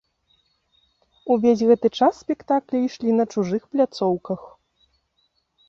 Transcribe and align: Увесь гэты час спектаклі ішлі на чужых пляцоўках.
Увесь 1.35 1.61
гэты 1.73 1.87
час 1.99 2.13
спектаклі 2.25 2.77
ішлі 2.87 3.11
на 3.21 3.29
чужых 3.33 3.63
пляцоўках. 3.77 4.41